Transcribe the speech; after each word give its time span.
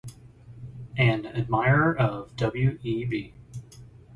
An 0.97 1.27
admirer 1.27 1.95
of 1.95 2.35
W. 2.35 2.79
E. 2.81 3.05
B. 3.05 3.35